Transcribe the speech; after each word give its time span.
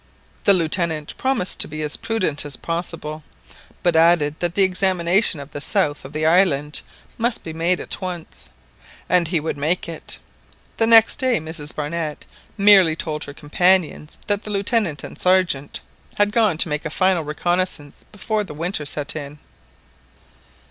The 0.45 0.55
Lieutenant 0.55 1.15
promised 1.17 1.59
to 1.59 1.67
be 1.67 1.83
as 1.83 1.95
prudent 1.95 2.43
as 2.43 2.55
possible; 2.57 3.21
but 3.83 3.95
added 3.95 4.33
that 4.39 4.55
the 4.55 4.63
examination 4.63 5.39
of 5.39 5.51
the 5.51 5.61
south 5.61 6.03
of 6.03 6.11
the 6.11 6.25
island 6.25 6.81
must 7.19 7.43
be 7.43 7.53
made 7.53 7.79
at 7.79 8.01
once, 8.01 8.49
and 9.07 9.27
he 9.27 9.39
would 9.39 9.59
make 9.59 9.87
it. 9.87 10.17
The 10.77 10.87
next 10.87 11.17
day 11.17 11.39
Mrs 11.39 11.75
Barnett 11.75 12.25
merely 12.57 12.95
told 12.95 13.25
her 13.25 13.33
companions 13.35 14.17
that 14.25 14.41
the 14.41 14.49
Lieutenant 14.49 15.03
and 15.03 15.15
the 15.17 15.21
Sergeant 15.21 15.81
had 16.17 16.31
gone 16.31 16.57
to 16.57 16.67
make 16.69 16.83
a 16.83 16.89
final 16.89 17.23
reconnaissance 17.23 18.03
before 18.11 18.43
the 18.43 18.55
winter 18.55 18.87
set 18.87 19.15
in. 19.15 19.37